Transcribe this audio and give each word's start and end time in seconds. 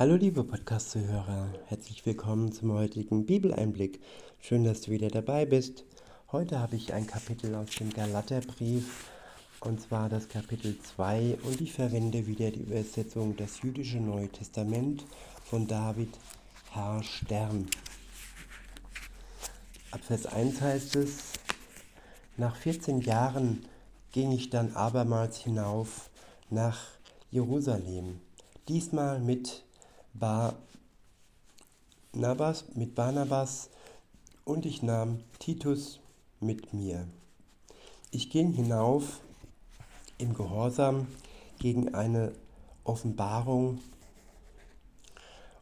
Hallo 0.00 0.14
liebe 0.14 0.44
Podcast-Zuhörer, 0.44 1.52
herzlich 1.66 2.06
willkommen 2.06 2.52
zum 2.52 2.72
heutigen 2.72 3.26
Bibeleinblick. 3.26 4.00
Schön, 4.40 4.64
dass 4.64 4.80
du 4.80 4.92
wieder 4.92 5.08
dabei 5.08 5.44
bist. 5.44 5.84
Heute 6.32 6.58
habe 6.58 6.76
ich 6.76 6.94
ein 6.94 7.06
Kapitel 7.06 7.54
aus 7.54 7.68
dem 7.72 7.92
Galaterbrief 7.92 9.10
und 9.60 9.78
zwar 9.82 10.08
das 10.08 10.30
Kapitel 10.30 10.78
2 10.80 11.36
und 11.42 11.60
ich 11.60 11.74
verwende 11.74 12.26
wieder 12.26 12.50
die 12.50 12.62
Übersetzung 12.62 13.36
Das 13.36 13.60
jüdische 13.60 13.98
Neue 13.98 14.30
Testament 14.30 15.04
von 15.44 15.66
David 15.66 16.16
Herr 16.70 17.02
Stern. 17.02 17.66
Ab 19.90 20.00
Vers 20.02 20.24
1 20.24 20.62
heißt 20.62 20.96
es, 20.96 21.18
nach 22.38 22.56
14 22.56 23.02
Jahren 23.02 23.66
ging 24.12 24.32
ich 24.32 24.48
dann 24.48 24.74
abermals 24.74 25.36
hinauf 25.36 26.08
nach 26.48 26.78
Jerusalem, 27.30 28.22
diesmal 28.66 29.20
mit 29.20 29.62
Barnabas, 30.14 30.56
mit 32.74 32.94
Barnabas 32.94 33.70
und 34.44 34.66
ich 34.66 34.82
nahm 34.82 35.20
Titus 35.38 36.00
mit 36.40 36.74
mir. 36.74 37.06
Ich 38.10 38.30
ging 38.30 38.52
hinauf 38.52 39.20
im 40.18 40.34
Gehorsam 40.34 41.06
gegen 41.58 41.94
eine 41.94 42.32
Offenbarung 42.84 43.80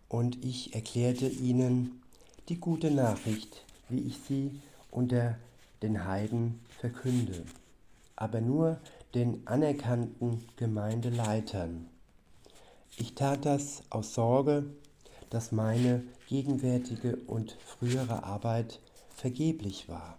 und 0.09 0.45
ich 0.45 0.75
erklärte 0.75 1.29
ihnen 1.29 2.03
die 2.49 2.59
gute 2.59 2.91
Nachricht, 2.91 3.65
wie 3.89 4.01
ich 4.01 4.19
sie 4.27 4.61
unter 4.91 5.37
den 5.83 6.07
Heiden 6.07 6.61
verkünde, 6.81 7.45
aber 8.17 8.41
nur 8.41 8.79
den 9.15 9.47
anerkannten 9.47 10.45
Gemeindeleitern. 10.57 11.87
Ich 12.97 13.15
tat 13.15 13.45
das 13.45 13.83
aus 13.91 14.15
Sorge, 14.15 14.65
dass 15.31 15.53
meine 15.53 16.05
gegenwärtige 16.29 17.17
und 17.27 17.57
frühere 17.65 18.25
Arbeit 18.25 18.81
vergeblich 19.15 19.89
war. 19.89 20.19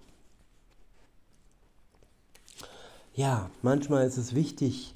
Ja, 3.13 3.49
manchmal 3.61 4.07
ist 4.07 4.17
es 4.17 4.33
wichtig, 4.33 4.93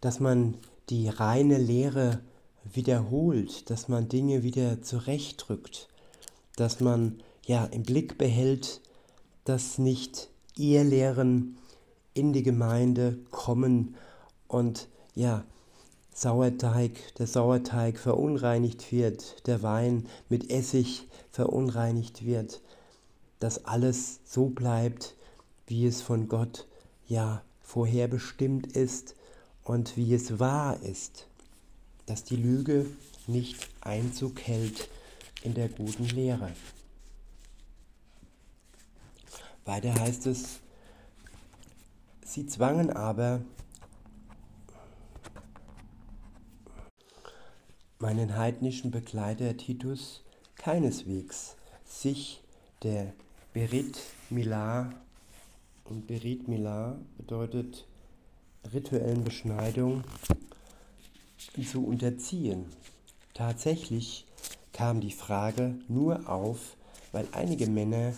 dass 0.00 0.20
man 0.20 0.56
die 0.90 1.08
reine 1.08 1.58
Lehre 1.58 2.20
wiederholt, 2.64 3.70
dass 3.70 3.88
man 3.88 4.08
Dinge 4.08 4.42
wieder 4.42 4.82
zurechtdrückt, 4.82 5.88
dass 6.56 6.80
man 6.80 7.22
ja 7.46 7.64
im 7.66 7.82
Blick 7.82 8.18
behält, 8.18 8.80
dass 9.44 9.78
nicht 9.78 10.28
Irrlehren 10.56 11.56
in 12.14 12.32
die 12.32 12.42
Gemeinde 12.42 13.18
kommen 13.30 13.96
und 14.48 14.88
ja, 15.14 15.44
Sauerteig, 16.14 17.14
der 17.18 17.26
Sauerteig 17.26 17.98
verunreinigt 17.98 18.92
wird, 18.92 19.46
der 19.46 19.62
Wein 19.62 20.06
mit 20.28 20.50
Essig 20.50 21.08
verunreinigt 21.30 22.24
wird, 22.24 22.60
dass 23.40 23.64
alles 23.64 24.20
so 24.24 24.46
bleibt, 24.46 25.14
wie 25.66 25.86
es 25.86 26.02
von 26.02 26.28
Gott 26.28 26.66
ja 27.08 27.42
vorherbestimmt 27.62 28.76
ist 28.76 29.14
und 29.64 29.96
wie 29.96 30.12
es 30.12 30.38
wahr 30.38 30.80
ist, 30.82 31.26
dass 32.06 32.24
die 32.24 32.36
Lüge 32.36 32.86
nicht 33.26 33.68
Einzug 33.80 34.40
hält 34.40 34.88
in 35.42 35.54
der 35.54 35.68
guten 35.68 36.04
Lehre. 36.04 36.52
Weiter 39.64 39.94
heißt 39.94 40.26
es, 40.26 40.60
sie 42.24 42.46
zwangen 42.46 42.90
aber 42.90 43.40
meinen 48.02 48.36
heidnischen 48.36 48.90
Begleiter 48.90 49.56
Titus 49.56 50.24
keineswegs, 50.56 51.54
sich 51.84 52.42
der 52.82 53.12
Berit 53.52 53.96
Milah, 54.28 54.92
und 55.84 56.08
Berit 56.08 56.48
Milah 56.48 56.98
bedeutet 57.16 57.86
rituellen 58.74 59.22
Beschneidung, 59.22 60.02
zu 61.64 61.86
unterziehen. 61.86 62.64
Tatsächlich 63.34 64.26
kam 64.72 65.00
die 65.00 65.12
Frage 65.12 65.76
nur 65.86 66.28
auf, 66.28 66.76
weil 67.12 67.28
einige 67.30 67.68
Männer 67.68 68.14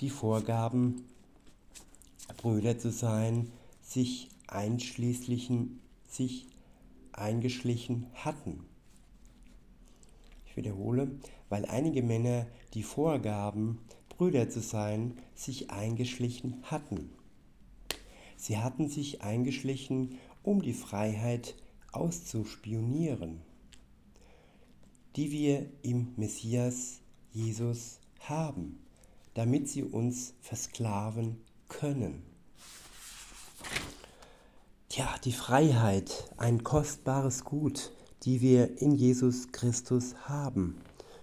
die 0.00 0.10
Vorgaben, 0.10 1.04
Brüder 2.38 2.76
zu 2.76 2.90
sein, 2.90 3.52
sich 3.82 4.30
einschließlichen, 4.48 5.78
sich 6.08 6.46
eingeschlichen 7.12 8.06
hatten. 8.14 8.64
Wiederhole, 10.58 11.10
weil 11.48 11.64
einige 11.64 12.02
Männer 12.02 12.46
die 12.74 12.82
Vorgaben, 12.82 13.78
Brüder 14.10 14.50
zu 14.50 14.60
sein, 14.60 15.16
sich 15.34 15.70
eingeschlichen 15.70 16.62
hatten. 16.64 17.08
Sie 18.36 18.58
hatten 18.58 18.90
sich 18.90 19.22
eingeschlichen, 19.22 20.18
um 20.42 20.60
die 20.60 20.74
Freiheit 20.74 21.54
auszuspionieren, 21.92 23.40
die 25.16 25.32
wir 25.32 25.70
im 25.80 26.12
Messias 26.16 27.00
Jesus 27.32 28.00
haben 28.20 28.78
damit 29.38 29.68
sie 29.68 29.84
uns 29.84 30.34
versklaven 30.40 31.40
können. 31.68 32.24
Tja, 34.88 35.14
die 35.22 35.32
Freiheit, 35.32 36.34
ein 36.38 36.64
kostbares 36.64 37.44
Gut, 37.44 37.92
die 38.28 38.42
wir 38.42 38.82
in 38.82 38.94
Jesus 38.94 39.52
Christus 39.52 40.14
haben. 40.26 40.76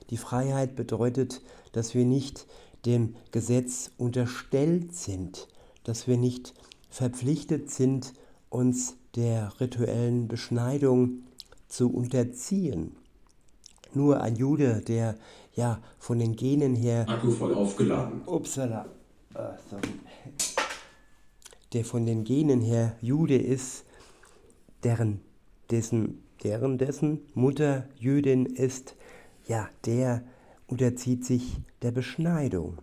Die 0.09 0.17
Freiheit 0.17 0.75
bedeutet, 0.75 1.43
dass 1.71 1.93
wir 1.93 2.03
nicht 2.03 2.47
dem 2.83 3.15
Gesetz 3.29 3.91
unterstellt 3.99 4.95
sind, 4.95 5.47
dass 5.83 6.07
wir 6.07 6.17
nicht 6.17 6.55
verpflichtet 6.89 7.69
sind, 7.69 8.13
uns 8.49 8.95
der 9.15 9.53
rituellen 9.59 10.27
Beschneidung 10.27 11.19
zu 11.67 11.93
unterziehen. 11.93 12.95
Nur 13.93 14.21
ein 14.21 14.35
Jude, 14.35 14.81
der 14.81 15.15
ja 15.53 15.83
von 15.99 16.17
den 16.17 16.35
Genen 16.35 16.73
her. 16.73 17.07
Akku 17.07 17.29
voll 17.29 17.53
aufgeladen. 17.53 18.23
Upsala. 18.25 18.87
Ah, 19.35 19.53
sorry. 19.69 19.89
Der 21.71 21.85
von 21.85 22.07
den 22.07 22.23
Genen 22.23 22.61
her 22.61 22.95
Jude 22.99 23.37
ist, 23.37 23.85
deren 24.83 25.21
dessen, 25.69 26.24
deren 26.45 26.77
dessen 26.77 27.21
Mutter 27.33 27.85
Jüdin 27.97 28.45
ist, 28.45 28.95
ja, 29.47 29.67
der 29.85 30.23
unterzieht 30.67 31.25
sich 31.25 31.57
der 31.81 31.89
Beschneidung. 31.89 32.77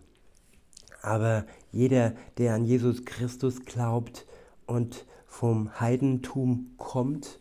Aber 1.01 1.45
jeder, 1.71 2.13
der 2.37 2.55
an 2.55 2.65
Jesus 2.65 3.05
Christus 3.05 3.63
glaubt 3.63 4.25
und 4.65 5.05
vom 5.25 5.79
Heidentum 5.79 6.71
kommt, 6.77 7.39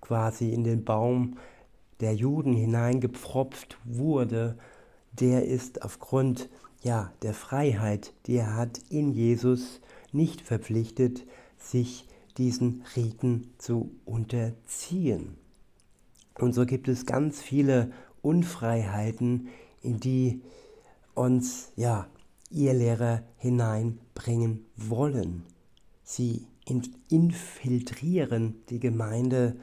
quasi 0.00 0.52
in 0.52 0.64
den 0.64 0.84
Baum 0.84 1.38
der 2.00 2.16
Juden 2.16 2.52
hineingepfropft 2.52 3.78
wurde, 3.84 4.58
der 5.12 5.46
ist 5.46 5.82
aufgrund 5.82 6.48
ja, 6.82 7.12
der 7.22 7.34
Freiheit, 7.34 8.12
die 8.26 8.36
er 8.36 8.56
hat 8.56 8.78
in 8.90 9.12
Jesus, 9.12 9.80
nicht 10.10 10.40
verpflichtet, 10.40 11.24
sich 11.58 12.07
diesen 12.38 12.84
Riten 12.96 13.52
zu 13.58 13.90
unterziehen. 14.04 15.36
Und 16.38 16.54
so 16.54 16.64
gibt 16.66 16.88
es 16.88 17.04
ganz 17.04 17.42
viele 17.42 17.90
Unfreiheiten, 18.22 19.48
in 19.82 20.00
die 20.00 20.42
uns 21.14 21.72
ja, 21.76 22.06
ihr 22.50 22.72
Lehrer 22.72 23.22
hineinbringen 23.36 24.64
wollen. 24.76 25.44
Sie 26.02 26.46
infiltrieren 27.08 28.62
die 28.70 28.78
Gemeinde 28.78 29.56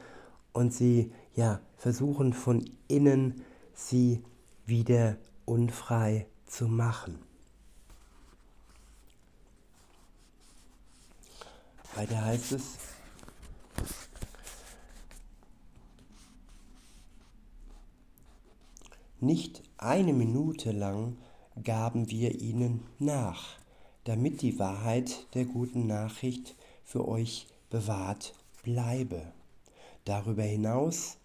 und 0.52 0.72
sie 0.72 1.12
ja, 1.34 1.60
versuchen 1.76 2.32
von 2.32 2.64
innen 2.88 3.42
sie 3.74 4.22
wieder 4.64 5.16
unfrei 5.44 6.26
zu 6.46 6.68
machen. 6.68 7.25
Weiter 11.96 12.22
heißt 12.26 12.52
es, 12.52 12.62
nicht 19.18 19.62
eine 19.78 20.12
Minute 20.12 20.72
lang 20.72 21.16
gaben 21.64 22.10
wir 22.10 22.38
ihnen 22.38 22.82
nach, 22.98 23.58
damit 24.04 24.42
die 24.42 24.58
Wahrheit 24.58 25.26
der 25.34 25.46
guten 25.46 25.86
Nachricht 25.86 26.54
für 26.84 27.08
euch 27.08 27.46
bewahrt 27.70 28.34
bleibe. 28.62 29.32
Darüber 30.04 30.42
hinaus 30.42 31.16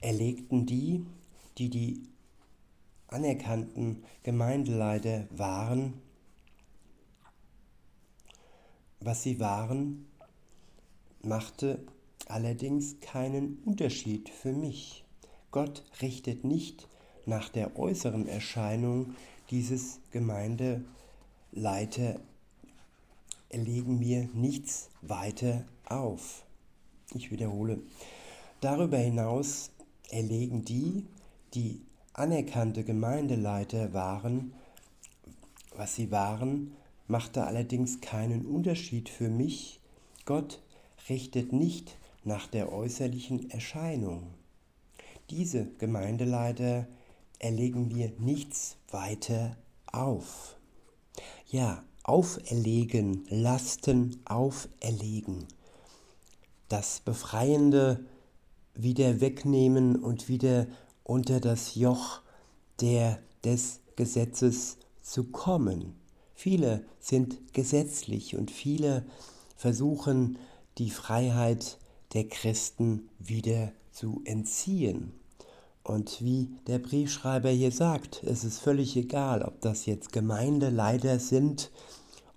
erlegten 0.00 0.66
die, 0.66 1.06
die 1.58 1.70
die 1.70 2.08
anerkannten 3.06 4.02
Gemeindeleiter 4.24 5.28
waren, 5.30 5.94
was 9.00 9.22
sie 9.22 9.40
waren, 9.40 10.06
machte 11.22 11.80
allerdings 12.26 13.00
keinen 13.00 13.58
Unterschied 13.64 14.28
für 14.28 14.52
mich. 14.52 15.04
Gott 15.50 15.84
richtet 16.00 16.44
nicht 16.44 16.86
nach 17.26 17.48
der 17.48 17.78
äußeren 17.78 18.28
Erscheinung 18.28 19.14
dieses 19.50 20.00
Gemeindeleiter, 20.12 20.84
erlegen 23.48 23.98
mir 23.98 24.28
nichts 24.32 24.90
weiter 25.02 25.64
auf. 25.86 26.44
Ich 27.14 27.32
wiederhole. 27.32 27.80
Darüber 28.60 28.98
hinaus 28.98 29.70
erlegen 30.10 30.64
die, 30.64 31.06
die 31.54 31.80
anerkannte 32.12 32.84
Gemeindeleiter 32.84 33.92
waren, 33.92 34.52
was 35.76 35.94
sie 35.96 36.10
waren, 36.10 36.76
machte 37.10 37.44
allerdings 37.44 38.00
keinen 38.00 38.46
Unterschied 38.46 39.08
für 39.08 39.28
mich. 39.28 39.80
Gott 40.24 40.62
richtet 41.08 41.52
nicht 41.52 41.98
nach 42.24 42.46
der 42.46 42.72
äußerlichen 42.72 43.50
Erscheinung. 43.50 44.34
Diese 45.28 45.66
Gemeindeleiter 45.78 46.86
erlegen 47.38 47.88
mir 47.88 48.12
nichts 48.18 48.76
weiter 48.90 49.56
auf. 49.86 50.56
Ja, 51.46 51.82
auferlegen, 52.04 53.26
Lasten 53.28 54.20
auferlegen. 54.24 55.46
Das 56.68 57.00
Befreiende 57.00 58.04
wieder 58.74 59.20
wegnehmen 59.20 59.96
und 59.96 60.28
wieder 60.28 60.68
unter 61.02 61.40
das 61.40 61.74
Joch 61.74 62.20
der, 62.80 63.18
des 63.44 63.80
Gesetzes 63.96 64.78
zu 65.02 65.24
kommen. 65.24 65.99
Viele 66.42 66.86
sind 67.00 67.52
gesetzlich 67.52 68.34
und 68.34 68.50
viele 68.50 69.04
versuchen 69.56 70.38
die 70.78 70.88
Freiheit 70.88 71.76
der 72.14 72.28
Christen 72.28 73.10
wieder 73.18 73.72
zu 73.92 74.22
entziehen. 74.24 75.12
Und 75.82 76.24
wie 76.24 76.48
der 76.66 76.78
Briefschreiber 76.78 77.50
hier 77.50 77.72
sagt, 77.72 78.22
es 78.22 78.44
ist 78.44 78.58
völlig 78.58 78.96
egal, 78.96 79.42
ob 79.42 79.60
das 79.60 79.84
jetzt 79.84 80.14
Gemeindeleiter 80.14 81.18
sind 81.18 81.70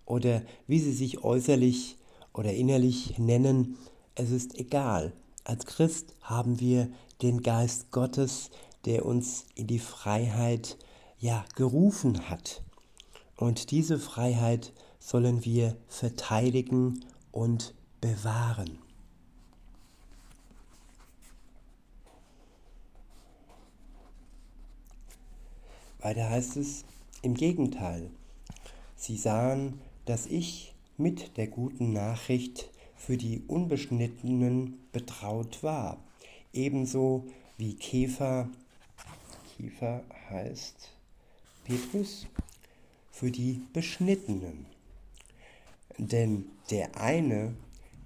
oder 0.05 0.41
wie 0.67 0.79
sie 0.79 0.91
sich 0.91 1.23
äußerlich 1.23 1.97
oder 2.33 2.51
innerlich 2.51 3.17
nennen, 3.19 3.77
es 4.15 4.31
ist 4.31 4.59
egal. 4.59 5.13
Als 5.45 5.65
Christ 5.65 6.13
haben 6.19 6.59
wir 6.59 6.89
den 7.21 7.41
Geist 7.41 7.91
Gottes, 7.91 8.49
der 8.83 9.05
uns 9.05 9.45
in 9.55 9.67
die 9.67 9.79
Freiheit 9.79 10.77
ja 11.19 11.45
gerufen 11.55 12.29
hat. 12.29 12.63
Und 13.35 13.71
diese 13.71 13.99
Freiheit 13.99 14.73
sollen 14.99 15.43
wir 15.43 15.75
verteidigen 15.87 17.03
und 17.31 17.73
bewahren. 17.99 18.79
Weiter 25.99 26.29
heißt 26.29 26.57
es 26.57 26.83
im 27.21 27.33
Gegenteil. 27.33 28.09
Sie 28.95 29.17
sahen, 29.17 29.79
dass 30.05 30.25
ich 30.25 30.73
mit 30.97 31.37
der 31.37 31.47
guten 31.47 31.93
Nachricht 31.93 32.69
für 32.95 33.17
die 33.17 33.41
Unbeschnittenen 33.47 34.79
betraut 34.91 35.63
war, 35.63 35.97
ebenso 36.53 37.25
wie 37.57 37.75
Käfer, 37.75 38.49
Käfer 39.57 40.03
heißt 40.29 40.89
Petrus, 41.63 42.27
für 43.13 43.29
die 43.29 43.61
Beschnittenen. 43.73 44.65
Denn 45.99 46.45
der 46.71 46.99
eine, 46.99 47.53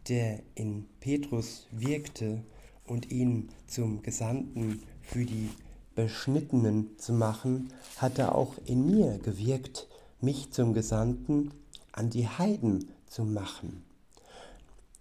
der 0.10 0.42
in 0.54 0.86
Petrus 1.00 1.66
wirkte 1.72 2.44
und 2.86 3.10
ihn 3.10 3.50
zum 3.68 4.04
Gesandten 4.04 4.84
für 5.02 5.26
die 5.26 5.50
Beschnittenen 5.96 7.00
zu 7.00 7.14
machen, 7.14 7.72
hatte 7.96 8.36
auch 8.36 8.56
in 8.66 8.86
mir 8.86 9.18
gewirkt, 9.20 9.88
mich 10.20 10.52
zum 10.52 10.74
Gesandten 10.74 11.52
an 11.94 12.10
die 12.10 12.28
Heiden 12.28 12.90
zu 13.08 13.24
machen. 13.24 13.84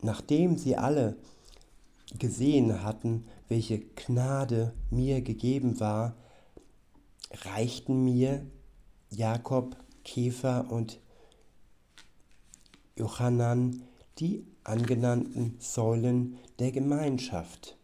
Nachdem 0.03 0.57
sie 0.57 0.77
alle 0.77 1.17
gesehen 2.17 2.85
hatten, 2.85 3.27
welche 3.49 3.81
Gnade 3.81 4.73
mir 4.91 5.21
gegeben 5.21 5.81
war, 5.81 6.15
reichten 7.45 8.05
mir 8.05 8.47
Jakob, 9.11 9.77
Käfer 10.07 10.71
und 10.71 11.01
Johannan 12.97 13.83
die 14.19 14.47
angenannten 14.63 15.57
Säulen 15.59 16.39
der 16.61 16.71
Gemeinschaft. 16.71 17.77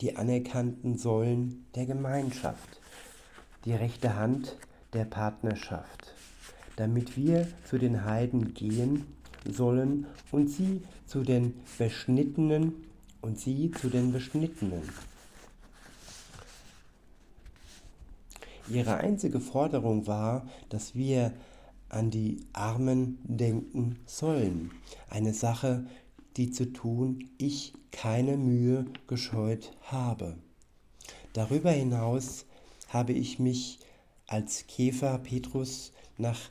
Die 0.00 0.16
anerkannten 0.16 0.96
Säulen 0.96 1.66
der 1.74 1.86
Gemeinschaft, 1.86 2.80
die 3.64 3.72
rechte 3.74 4.16
Hand 4.16 4.56
der 4.94 5.04
Partnerschaft, 5.04 6.14
damit 6.76 7.16
wir 7.16 7.46
zu 7.68 7.78
den 7.78 8.04
Heiden 8.04 8.54
gehen 8.54 9.06
sollen 9.48 10.06
und 10.32 10.48
sie 10.48 10.82
zu 11.06 11.22
den 11.22 11.54
Beschnittenen 11.78 12.72
und 13.20 13.38
sie 13.38 13.70
zu 13.70 13.88
den 13.88 14.12
Beschnittenen. 14.12 14.82
Ihre 18.68 18.96
einzige 18.96 19.40
Forderung 19.40 20.06
war, 20.06 20.46
dass 20.68 20.94
wir 20.94 21.32
an 21.88 22.10
die 22.10 22.40
Armen 22.52 23.18
denken 23.22 23.96
sollen. 24.06 24.72
Eine 25.08 25.34
Sache, 25.34 25.86
die 26.36 26.50
zu 26.50 26.72
tun 26.72 27.30
ich 27.38 27.72
keine 27.92 28.36
Mühe 28.36 28.86
gescheut 29.06 29.72
habe. 29.82 30.36
Darüber 31.32 31.70
hinaus 31.70 32.44
habe 32.88 33.12
ich 33.12 33.38
mich, 33.38 33.78
als 34.26 34.66
Käfer 34.66 35.18
Petrus 35.18 35.92
nach 36.18 36.50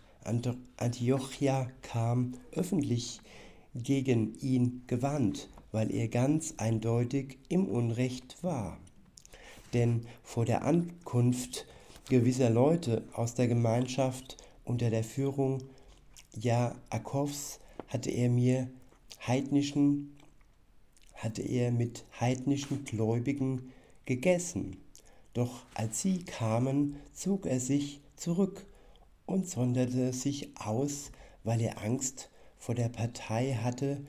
Antiochia 0.78 1.68
kam, 1.82 2.34
öffentlich 2.54 3.20
gegen 3.76 4.36
ihn 4.40 4.84
gewandt, 4.88 5.50
weil 5.72 5.94
er 5.94 6.08
ganz 6.08 6.54
eindeutig 6.58 7.38
im 7.50 7.68
Unrecht 7.68 8.42
war. 8.42 8.78
Denn 9.74 10.06
vor 10.24 10.46
der 10.46 10.64
Ankunft 10.64 11.68
gewisser 12.08 12.50
Leute 12.50 13.04
aus 13.14 13.34
der 13.34 13.48
Gemeinschaft 13.48 14.38
unter 14.64 14.90
der 14.90 15.04
Führung 15.04 15.64
Jakobs 16.34 17.60
hatte 17.88 18.12
er 18.12 18.30
mir 18.30 18.70
heidnischen 19.26 20.12
hatte 21.16 21.42
er 21.42 21.72
mit 21.72 22.04
heidnischen 22.20 22.84
Gläubigen 22.84 23.72
gegessen. 24.06 24.78
Doch 25.34 25.66
als 25.74 26.02
sie 26.02 26.24
kamen, 26.24 26.98
zog 27.14 27.46
er 27.46 27.60
sich 27.60 28.02
zurück 28.16 28.66
und 29.26 29.50
sonderte 29.50 30.14
sich 30.14 30.50
aus, 30.58 31.12
weil 31.44 31.62
er 31.62 31.82
Angst 31.82 32.30
vor 32.58 32.76
der 32.76 32.90
Partei 32.90 33.54
hatte, 33.54 34.06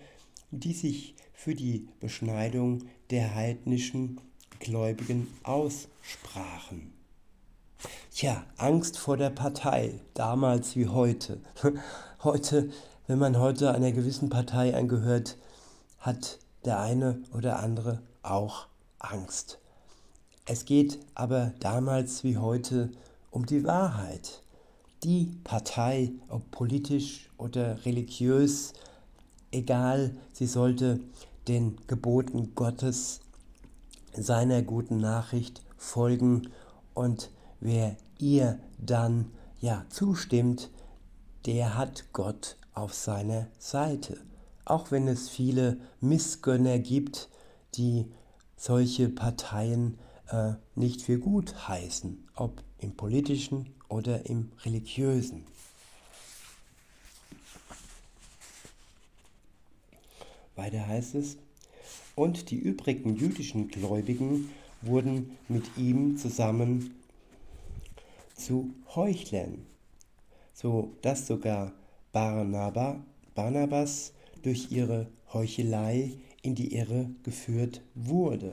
die 0.50 0.72
sich 0.72 1.14
für 1.32 1.54
die 1.54 1.88
Beschneidung 2.00 2.84
der 3.10 3.34
heidnischen 3.34 4.20
Gläubigen 4.58 5.28
aussprachen. 5.42 6.95
Tja, 8.10 8.44
Angst 8.56 8.98
vor 8.98 9.16
der 9.16 9.30
Partei, 9.30 10.00
damals 10.14 10.76
wie 10.76 10.88
heute. 10.88 11.40
Heute, 12.24 12.70
wenn 13.06 13.18
man 13.18 13.38
heute 13.38 13.72
einer 13.72 13.92
gewissen 13.92 14.30
Partei 14.30 14.74
angehört, 14.74 15.36
hat 15.98 16.38
der 16.64 16.80
eine 16.80 17.22
oder 17.32 17.60
andere 17.60 18.00
auch 18.22 18.66
Angst. 18.98 19.58
Es 20.46 20.64
geht 20.64 20.98
aber 21.14 21.52
damals 21.60 22.24
wie 22.24 22.38
heute 22.38 22.90
um 23.30 23.46
die 23.46 23.64
Wahrheit. 23.64 24.42
Die 25.04 25.26
Partei, 25.44 26.10
ob 26.28 26.50
politisch 26.50 27.30
oder 27.36 27.84
religiös, 27.84 28.72
egal, 29.52 30.16
sie 30.32 30.46
sollte 30.46 31.00
den 31.46 31.76
Geboten 31.86 32.54
Gottes, 32.54 33.20
seiner 34.14 34.62
guten 34.62 34.96
Nachricht 34.96 35.62
folgen 35.76 36.48
und 36.94 37.30
wer 37.60 37.96
ihr 38.18 38.58
dann 38.78 39.30
ja 39.60 39.84
zustimmt, 39.88 40.70
der 41.46 41.76
hat 41.76 42.12
Gott 42.12 42.56
auf 42.74 42.94
seiner 42.94 43.46
Seite 43.58 44.18
auch 44.66 44.90
wenn 44.90 45.08
es 45.08 45.30
viele 45.30 45.78
Missgönner 46.02 46.78
gibt, 46.78 47.30
die 47.76 48.06
solche 48.56 49.08
Parteien 49.08 49.98
äh, 50.28 50.54
nicht 50.74 51.02
für 51.02 51.18
gut 51.18 51.68
heißen, 51.68 52.28
ob 52.34 52.62
im 52.78 52.94
politischen 52.94 53.72
oder 53.88 54.26
im 54.26 54.50
religiösen. 54.64 55.44
Weiter 60.56 60.86
heißt 60.86 61.14
es, 61.14 61.36
und 62.16 62.50
die 62.50 62.56
übrigen 62.56 63.14
jüdischen 63.16 63.68
Gläubigen 63.68 64.50
wurden 64.82 65.36
mit 65.48 65.76
ihm 65.76 66.16
zusammen 66.16 66.94
zu 68.36 68.74
Heuchlern, 68.94 69.66
so 70.52 70.92
dass 71.02 71.26
sogar 71.26 71.72
Barnaba, 72.12 73.04
Barnabas 73.34 74.12
durch 74.42 74.70
ihre 74.70 75.08
Heuchelei 75.32 76.12
in 76.42 76.54
die 76.54 76.74
Irre 76.74 77.10
geführt 77.24 77.82
wurde. 77.94 78.52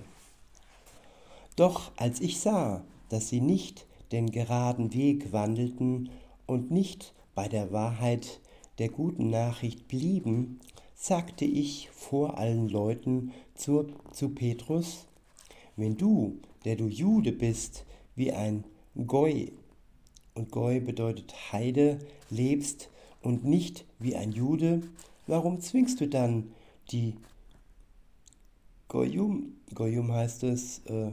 Doch 1.56 1.92
als 1.98 2.20
ich 2.20 2.40
sah, 2.40 2.84
dass 3.10 3.30
sie 3.30 3.42
nicht 3.42 3.86
den 4.12 4.32
geraden 4.32 4.94
Weg 4.94 5.32
wandelten 5.32 6.10
und 6.48 6.72
nicht 6.72 7.14
bei 7.36 7.48
der 7.48 7.72
Wahrheit 7.72 8.40
der 8.80 8.90
guten 8.90 9.30
Nachricht 9.30 9.88
blieben, 9.88 10.60
sagte 10.96 11.46
ich 11.46 11.90
vor 11.92 12.38
allen 12.38 12.70
Leuten 12.70 13.32
zu, 13.56 13.88
zu 14.12 14.30
Petrus, 14.30 15.06
wenn 15.76 15.98
du, 15.98 16.40
der 16.66 16.76
du 16.76 16.88
Jude 16.88 17.32
bist, 17.32 17.86
wie 18.16 18.32
ein 18.32 18.64
Goi, 19.08 19.52
und 20.36 20.52
Goi 20.52 20.80
bedeutet 20.80 21.34
Heide, 21.52 22.00
lebst 22.30 22.90
und 23.22 23.46
nicht 23.46 23.86
wie 24.00 24.16
ein 24.16 24.32
Jude, 24.32 24.82
warum 25.28 25.62
zwingst 25.62 26.02
du 26.02 26.08
dann 26.08 26.52
die 26.92 27.16
Goyum, 28.88 29.54
Goyum 29.74 30.12
heißt 30.12 30.44
es, 30.44 30.80
äh, 30.86 31.12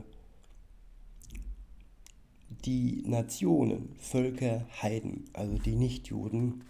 die 2.64 3.02
Nationen, 3.06 3.94
Völker, 3.98 4.66
Heiden, 4.82 5.24
also 5.32 5.56
die 5.56 5.76
Nichtjuden, 5.76 6.64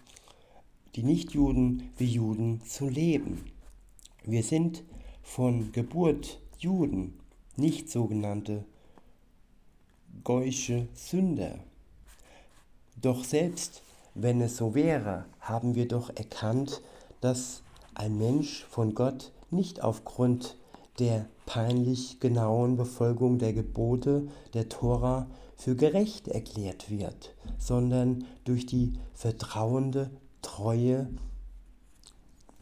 die 0.95 1.03
Nichtjuden 1.03 1.89
wie 1.97 2.05
Juden 2.05 2.61
zu 2.61 2.87
leben. 2.87 3.43
Wir 4.23 4.43
sind 4.43 4.83
von 5.21 5.71
Geburt 5.71 6.39
Juden, 6.59 7.19
nicht 7.57 7.89
sogenannte 7.89 8.63
geusche 10.23 10.87
Sünder. 10.93 11.59
Doch 13.01 13.23
selbst 13.23 13.81
wenn 14.13 14.41
es 14.41 14.57
so 14.57 14.75
wäre, 14.75 15.25
haben 15.39 15.75
wir 15.75 15.87
doch 15.87 16.09
erkannt, 16.15 16.81
dass 17.21 17.61
ein 17.95 18.17
Mensch 18.17 18.65
von 18.65 18.93
Gott 18.93 19.31
nicht 19.49 19.83
aufgrund 19.83 20.57
der 20.99 21.27
peinlich 21.45 22.19
genauen 22.19 22.77
Befolgung 22.77 23.39
der 23.39 23.53
Gebote 23.53 24.27
der 24.53 24.69
Tora 24.69 25.27
für 25.55 25.75
gerecht 25.75 26.27
erklärt 26.27 26.89
wird, 26.89 27.33
sondern 27.57 28.25
durch 28.43 28.65
die 28.65 28.93
vertrauende 29.13 30.09
Treue 30.41 31.07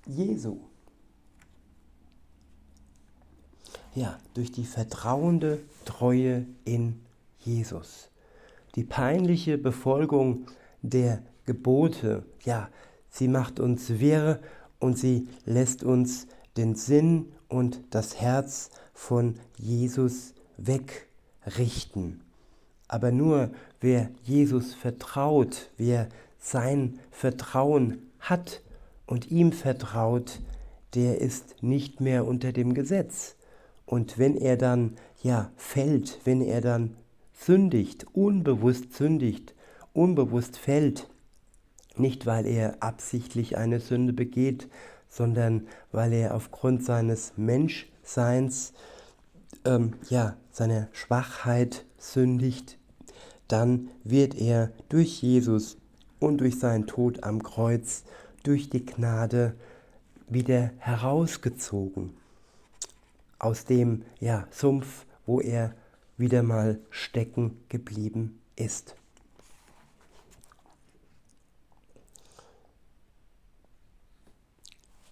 Jesu. 0.05 0.59
Ja, 3.95 4.19
durch 4.33 4.51
die 4.51 4.65
vertrauende 4.65 5.59
Treue 5.85 6.45
in 6.65 7.01
Jesus. 7.39 8.08
Die 8.79 8.85
peinliche 8.85 9.57
Befolgung 9.57 10.45
der 10.81 11.21
Gebote, 11.45 12.23
ja, 12.45 12.69
sie 13.09 13.27
macht 13.27 13.59
uns 13.59 13.99
wirr 13.99 14.39
und 14.79 14.97
sie 14.97 15.27
lässt 15.43 15.83
uns 15.83 16.27
den 16.55 16.75
Sinn 16.75 17.25
und 17.49 17.81
das 17.89 18.21
Herz 18.21 18.69
von 18.93 19.35
Jesus 19.57 20.33
wegrichten. 20.55 22.21
Aber 22.87 23.11
nur 23.11 23.49
wer 23.81 24.11
Jesus 24.23 24.75
vertraut, 24.75 25.71
wer 25.75 26.07
sein 26.37 26.99
Vertrauen 27.11 28.09
hat 28.21 28.61
und 29.05 29.29
ihm 29.29 29.51
vertraut, 29.51 30.39
der 30.95 31.19
ist 31.19 31.61
nicht 31.61 31.99
mehr 31.99 32.25
unter 32.25 32.53
dem 32.53 32.73
Gesetz. 32.73 33.35
Und 33.85 34.17
wenn 34.17 34.37
er 34.37 34.55
dann 34.55 34.95
ja 35.21 35.51
fällt, 35.57 36.21
wenn 36.23 36.39
er 36.39 36.61
dann 36.61 36.95
sündigt, 37.39 38.05
unbewusst 38.13 38.93
sündigt, 38.93 39.53
unbewusst 39.93 40.57
fällt, 40.57 41.09
nicht 41.95 42.25
weil 42.25 42.45
er 42.45 42.81
absichtlich 42.83 43.57
eine 43.57 43.79
Sünde 43.79 44.13
begeht, 44.13 44.67
sondern 45.07 45.67
weil 45.91 46.13
er 46.13 46.35
aufgrund 46.35 46.85
seines 46.85 47.33
Menschseins, 47.37 48.73
ähm, 49.65 49.93
ja, 50.09 50.35
seiner 50.51 50.87
Schwachheit 50.91 51.85
sündigt, 51.97 52.77
dann 53.47 53.89
wird 54.03 54.35
er 54.35 54.71
durch 54.89 55.21
Jesus 55.21 55.77
und 56.19 56.39
durch 56.39 56.59
seinen 56.59 56.87
Tod 56.87 57.23
am 57.23 57.41
Kreuz, 57.41 58.03
durch 58.43 58.69
die 58.69 58.85
Gnade 58.85 59.55
wieder 60.27 60.71
herausgezogen. 60.77 62.11
Aus 63.39 63.65
dem 63.65 64.03
ja, 64.19 64.47
Sumpf, 64.51 65.05
wo 65.25 65.39
er 65.39 65.73
wieder 66.19 66.43
mal 66.43 66.79
stecken 66.89 67.63
geblieben 67.69 68.41
ist. 68.55 68.95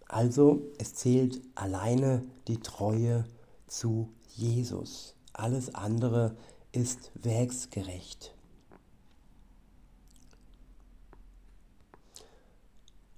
Also 0.08 0.62
es 0.78 0.94
zählt 0.96 1.42
alleine 1.56 2.26
die 2.48 2.60
Treue 2.60 3.26
zu 3.68 4.14
Jesus. 4.36 5.16
Alles 5.34 5.74
andere 5.76 6.36
ist 6.72 7.12
werksgerecht. 7.16 8.34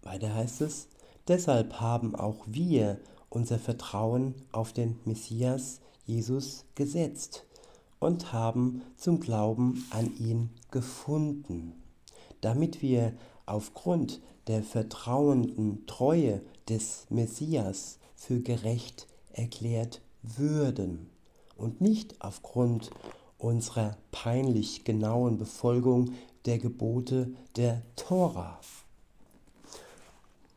Weiter 0.02 0.34
heißt 0.34 0.62
es, 0.62 0.88
deshalb 1.28 1.80
haben 1.80 2.16
auch 2.16 2.46
wir 2.48 3.00
unser 3.30 3.60
Vertrauen 3.60 4.34
auf 4.52 4.74
den 4.74 5.00
Messias 5.06 5.82
Jesus 6.06 6.66
gesetzt 6.74 7.46
und 8.00 8.34
haben 8.34 8.82
zum 8.96 9.20
Glauben 9.20 9.86
an 9.92 10.16
ihn 10.18 10.50
gefunden, 10.72 11.74
damit 12.42 12.82
wir 12.82 13.14
aufgrund 13.46 14.22
der 14.48 14.64
vertrauenden 14.64 15.86
Treue 15.86 16.42
des 16.68 17.06
Messias 17.10 18.00
für 18.16 18.40
gerecht 18.40 19.08
erklärt 19.34 20.02
würden 20.22 21.10
und 21.58 21.82
nicht 21.82 22.22
aufgrund 22.22 22.92
unserer 23.38 23.98
peinlich 24.12 24.84
genauen 24.84 25.38
Befolgung 25.38 26.14
der 26.46 26.58
Gebote 26.58 27.32
der 27.56 27.82
Tora. 27.96 28.60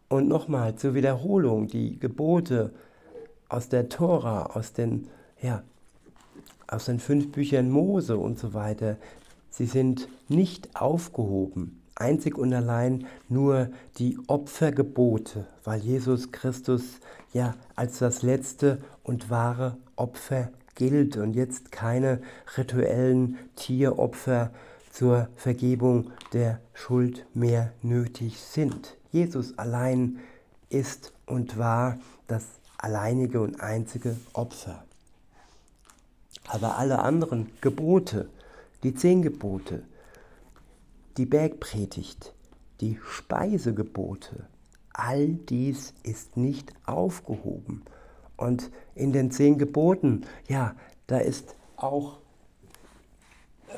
Und 0.09 0.29
nochmal 0.29 0.77
zur 0.77 0.95
Wiederholung, 0.95 1.69
die 1.69 1.99
Gebote 1.99 2.75
aus 3.49 3.69
der 3.69 3.89
Tora, 3.89 4.47
aus 4.47 4.73
den, 4.73 5.09
ja, 5.41 5.63
aus 6.73 6.87
den 6.87 6.99
fünf 6.99 7.33
Büchern 7.33 7.71
Mose 7.71 8.17
und 8.17 8.39
so 8.39 8.55
weiter, 8.55 8.97
sie 9.51 9.67
sind 9.67 10.09
nicht 10.29 10.75
aufgehoben. 10.75 11.81
Einzig 11.95 12.39
und 12.39 12.53
allein 12.55 13.07
nur 13.29 13.71
die 13.99 14.19
Opfergebote, 14.27 15.47
weil 15.65 15.81
Jesus 15.81 16.33
Christus 16.33 16.83
ja 17.33 17.55
als 17.77 17.99
das 17.99 18.23
letzte 18.23 18.79
und 19.03 19.31
wahre 19.31 19.77
Opfer 19.97 20.51
gilt 20.75 21.19
und 21.19 21.35
jetzt 21.35 21.71
keine 21.71 22.23
rituellen 22.57 23.39
Tieropfer 23.57 24.51
zur 24.91 25.29
Vergebung 25.37 26.11
der 26.33 26.61
Schuld 26.73 27.27
mehr 27.35 27.73
nötig 27.83 28.39
sind. 28.41 28.97
Jesus 29.11 29.59
allein 29.59 30.19
ist 30.71 31.13
und 31.27 31.59
war 31.59 31.99
das 32.27 32.47
alleinige 32.79 33.41
und 33.43 33.61
einzige 33.61 34.17
Opfer. 34.33 34.85
Aber 36.53 36.77
alle 36.77 36.99
anderen 36.99 37.51
Gebote, 37.63 38.29
die 38.83 38.95
zehn 38.95 39.23
Gebote, 39.23 39.85
die 41.17 41.25
Bergpredigt, 41.25 42.35
die 42.83 43.01
Speisegebote, 43.03 44.45
all 44.93 45.29
dies 45.29 45.95
ist 46.03 46.37
nicht 46.37 46.75
aufgehoben. 46.85 47.85
Und 48.37 48.71
in 48.95 49.15
den 49.15 49.31
zehn 49.31 49.57
Geboten, 49.57 50.27
ja, 50.47 50.77
da 51.07 51.21
ist 51.21 51.57
auch 51.77 52.19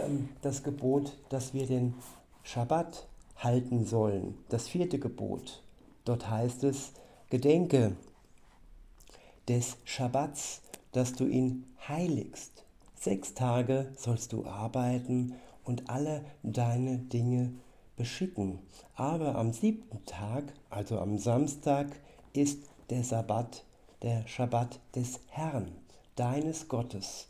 ähm, 0.01 0.31
das 0.43 0.65
Gebot, 0.65 1.17
dass 1.29 1.55
wir 1.55 1.69
den 1.69 1.95
Schabbat 2.43 3.07
halten 3.37 3.87
sollen. 3.87 4.37
Das 4.49 4.67
vierte 4.67 4.99
Gebot. 4.99 5.63
Dort 6.05 6.29
heißt 6.29 6.65
es, 6.65 6.91
gedenke 7.31 7.95
des 9.47 9.77
Schabbats, 9.85 10.61
dass 10.91 11.13
du 11.13 11.27
ihn 11.27 11.67
heiligst. 11.87 12.64
Sechs 12.95 13.35
Tage 13.35 13.93
sollst 13.97 14.33
du 14.33 14.47
arbeiten 14.47 15.35
und 15.65 15.91
alle 15.91 16.25
deine 16.43 16.99
Dinge 16.99 17.53
beschicken. 17.97 18.61
Aber 18.97 19.35
am 19.37 19.53
siebten 19.53 20.05
Tag, 20.07 20.53
also 20.71 20.99
am 20.99 21.19
Samstag, 21.19 21.89
ist 22.33 22.69
der 22.91 23.05
Sabbat, 23.05 23.65
der 24.03 24.27
Schabbat 24.27 24.81
des 24.95 25.21
Herrn, 25.29 25.73
deines 26.17 26.69
Gottes. 26.69 27.29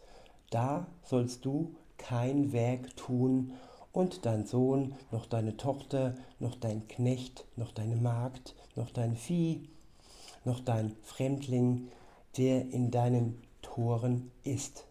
Da 0.50 0.86
sollst 1.02 1.44
du 1.44 1.74
kein 1.98 2.52
Werk 2.52 2.96
tun 2.96 3.52
und 3.92 4.26
dein 4.26 4.46
Sohn, 4.46 4.94
noch 5.10 5.26
deine 5.26 5.56
Tochter, 5.56 6.14
noch 6.40 6.56
dein 6.56 6.86
Knecht, 6.88 7.44
noch 7.56 7.72
deine 7.72 7.96
Magd, 7.96 8.54
noch 8.76 8.90
dein 8.90 9.16
Vieh, 9.16 9.68
noch 10.44 10.60
dein 10.60 10.96
Fremdling, 11.02 11.88
der 12.36 12.70
in 12.72 12.90
deinen 12.90 13.40
Toren 13.62 14.30
ist. 14.42 14.84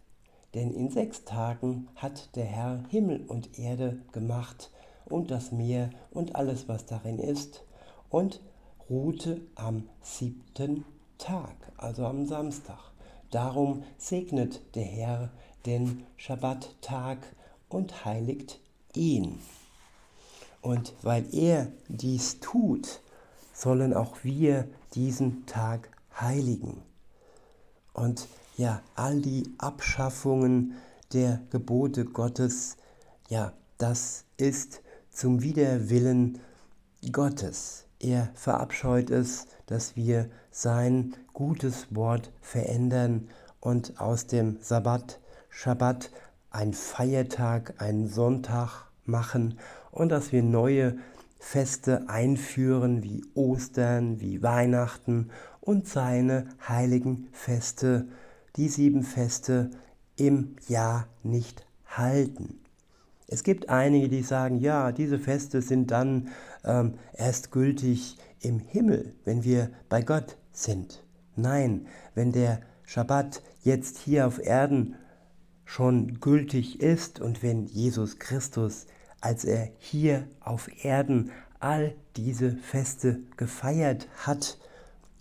Denn 0.53 0.71
in 0.71 0.89
sechs 0.89 1.25
Tagen 1.25 1.87
hat 1.95 2.35
der 2.35 2.45
Herr 2.45 2.83
Himmel 2.89 3.25
und 3.27 3.57
Erde 3.57 3.99
gemacht 4.11 4.71
und 5.05 5.31
das 5.31 5.51
Meer 5.51 5.89
und 6.11 6.35
alles, 6.35 6.67
was 6.67 6.85
darin 6.85 7.19
ist, 7.19 7.63
und 8.09 8.41
ruhte 8.89 9.41
am 9.55 9.89
siebten 10.01 10.85
Tag, 11.17 11.55
also 11.77 12.05
am 12.05 12.25
Samstag. 12.25 12.91
Darum 13.31 13.83
segnet 13.97 14.75
der 14.75 14.83
Herr 14.83 15.31
den 15.65 16.05
Schabbattag 16.17 17.17
und 17.69 18.05
heiligt 18.05 18.59
ihn. 18.93 19.39
Und 20.61 20.93
weil 21.01 21.25
er 21.33 21.67
dies 21.87 22.39
tut, 22.39 23.01
sollen 23.53 23.93
auch 23.93 24.23
wir 24.23 24.67
diesen 24.93 25.45
Tag 25.45 25.89
heiligen. 26.19 26.81
Und 27.93 28.27
ja, 28.55 28.81
all 28.95 29.21
die 29.21 29.53
Abschaffungen 29.57 30.73
der 31.11 31.41
Gebote 31.49 32.05
Gottes, 32.05 32.77
ja, 33.29 33.53
das 33.77 34.25
ist 34.37 34.81
zum 35.11 35.41
Widerwillen 35.41 36.39
Gottes. 37.11 37.85
Er 37.99 38.29
verabscheut 38.33 39.09
es, 39.09 39.47
dass 39.65 39.95
wir 39.95 40.29
sein 40.51 41.15
gutes 41.33 41.95
Wort 41.95 42.31
verändern 42.41 43.29
und 43.59 43.99
aus 43.99 44.27
dem 44.27 44.57
Sabbat, 44.61 45.19
Schabbat, 45.49 46.11
ein 46.49 46.73
Feiertag, 46.73 47.75
einen 47.81 48.07
Sonntag 48.07 48.85
machen 49.05 49.57
und 49.91 50.09
dass 50.09 50.31
wir 50.31 50.43
neue 50.43 50.97
Feste 51.39 52.07
einführen 52.07 53.03
wie 53.03 53.25
Ostern, 53.33 54.21
wie 54.21 54.41
Weihnachten 54.41 55.29
und 55.61 55.87
seine 55.87 56.47
heiligen 56.67 57.27
Feste, 57.31 58.07
die 58.55 58.69
sieben 58.69 59.03
Feste 59.03 59.71
im 60.15 60.55
Jahr 60.67 61.07
nicht 61.23 61.65
halten. 61.85 62.59
Es 63.27 63.43
gibt 63.43 63.69
einige, 63.69 64.09
die 64.09 64.21
sagen, 64.21 64.59
ja, 64.59 64.91
diese 64.91 65.17
Feste 65.17 65.61
sind 65.61 65.91
dann 65.91 66.29
ähm, 66.63 66.95
erst 67.13 67.51
gültig 67.51 68.17
im 68.41 68.59
Himmel, 68.59 69.15
wenn 69.23 69.43
wir 69.43 69.71
bei 69.89 70.01
Gott 70.01 70.37
sind. 70.51 71.03
Nein, 71.35 71.87
wenn 72.13 72.31
der 72.31 72.61
Schabbat 72.85 73.41
jetzt 73.63 73.97
hier 73.97 74.27
auf 74.27 74.39
Erden 74.39 74.95
schon 75.65 76.19
gültig 76.19 76.81
ist 76.81 77.19
und 77.19 77.41
wenn 77.41 77.65
Jesus 77.65 78.19
Christus, 78.19 78.85
als 79.21 79.45
er 79.45 79.69
hier 79.79 80.27
auf 80.41 80.69
Erden 80.83 81.31
all 81.59 81.95
diese 82.17 82.51
Feste 82.57 83.21
gefeiert 83.37 84.07
hat 84.17 84.57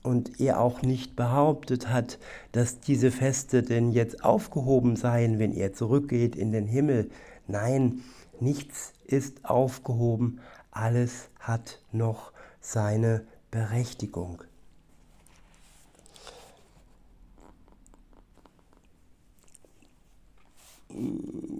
und 0.02 0.40
er 0.40 0.60
auch 0.60 0.82
nicht 0.82 1.16
behauptet 1.16 1.88
hat, 1.88 2.18
dass 2.52 2.80
diese 2.80 3.10
Feste 3.10 3.62
denn 3.62 3.92
jetzt 3.92 4.24
aufgehoben 4.24 4.96
seien, 4.96 5.38
wenn 5.38 5.52
er 5.52 5.72
zurückgeht 5.72 6.36
in 6.36 6.52
den 6.52 6.66
Himmel. 6.66 7.10
Nein, 7.46 8.02
nichts 8.40 8.92
ist 9.04 9.44
aufgehoben, 9.44 10.40
alles 10.70 11.30
hat 11.38 11.80
noch 11.92 12.32
seine 12.60 13.24
Berechtigung. 13.50 14.42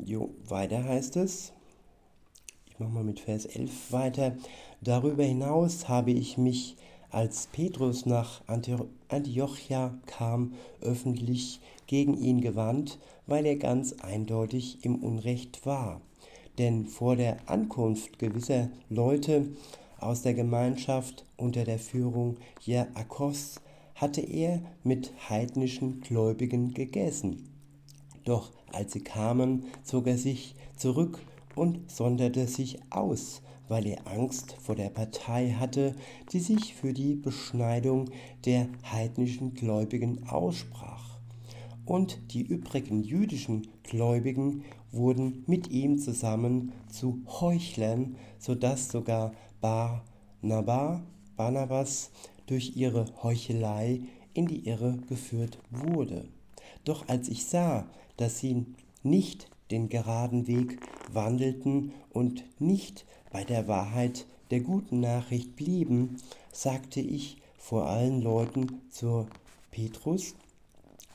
Jo, 0.04 0.34
weiter 0.46 0.84
heißt 0.84 1.16
es. 1.16 1.52
Ich 2.66 2.78
mache 2.78 2.90
mal 2.90 3.04
mit 3.04 3.20
Vers 3.20 3.46
11 3.46 3.92
weiter. 3.92 4.36
Darüber 4.80 5.22
hinaus 5.24 5.88
habe 5.88 6.10
ich 6.10 6.36
mich, 6.38 6.76
als 7.12 7.46
Petrus 7.52 8.06
nach 8.06 8.42
Antiochia 8.46 9.94
kam, 10.06 10.54
öffentlich 10.80 11.60
gegen 11.86 12.16
ihn 12.16 12.40
gewandt, 12.40 12.98
weil 13.26 13.44
er 13.44 13.56
ganz 13.56 13.92
eindeutig 14.00 14.78
im 14.82 14.96
Unrecht 14.96 15.64
war. 15.66 16.00
Denn 16.58 16.86
vor 16.86 17.16
der 17.16 17.36
Ankunft 17.48 18.18
gewisser 18.18 18.70
Leute 18.88 19.46
aus 19.98 20.22
der 20.22 20.34
Gemeinschaft 20.34 21.24
unter 21.36 21.64
der 21.64 21.78
Führung 21.78 22.36
Jakobs 22.64 23.60
hatte 23.94 24.22
er 24.22 24.60
mit 24.82 25.12
heidnischen 25.28 26.00
Gläubigen 26.00 26.74
gegessen. 26.74 27.48
Doch 28.24 28.50
als 28.72 28.92
sie 28.92 29.04
kamen, 29.04 29.66
zog 29.84 30.06
er 30.06 30.18
sich 30.18 30.54
zurück 30.76 31.20
und 31.54 31.90
sonderte 31.90 32.46
sich 32.46 32.80
aus, 32.90 33.42
weil 33.68 33.86
er 33.86 34.06
Angst 34.06 34.56
vor 34.60 34.74
der 34.74 34.90
Partei 34.90 35.50
hatte, 35.58 35.94
die 36.32 36.40
sich 36.40 36.74
für 36.74 36.92
die 36.92 37.14
Beschneidung 37.14 38.10
der 38.44 38.68
heidnischen 38.90 39.54
Gläubigen 39.54 40.28
aussprach. 40.28 41.18
Und 41.84 42.32
die 42.32 42.42
übrigen 42.42 43.02
jüdischen 43.02 43.66
Gläubigen 43.82 44.64
wurden 44.92 45.42
mit 45.46 45.68
ihm 45.68 45.98
zusammen 45.98 46.72
zu 46.88 47.22
Heuchlern, 47.26 48.16
so 48.38 48.54
dass 48.54 48.88
sogar 48.88 49.32
Barnaba, 49.60 51.02
Barnabas 51.36 52.10
durch 52.46 52.76
ihre 52.76 53.06
Heuchelei 53.22 54.00
in 54.34 54.46
die 54.46 54.66
Irre 54.66 54.98
geführt 55.08 55.58
wurde. 55.70 56.28
Doch 56.84 57.08
als 57.08 57.28
ich 57.28 57.46
sah, 57.46 57.88
dass 58.16 58.38
sie 58.38 58.66
nicht 59.02 59.48
den 59.72 59.88
geraden 59.88 60.46
Weg 60.46 60.78
wandelten 61.12 61.92
und 62.10 62.44
nicht 62.60 63.06
bei 63.30 63.42
der 63.42 63.66
Wahrheit 63.66 64.26
der 64.50 64.60
guten 64.60 65.00
Nachricht 65.00 65.56
blieben, 65.56 66.18
sagte 66.52 67.00
ich 67.00 67.38
vor 67.56 67.86
allen 67.86 68.20
Leuten 68.20 68.82
zu 68.90 69.26
Petrus, 69.70 70.34